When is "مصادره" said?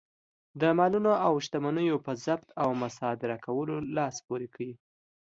2.83-3.37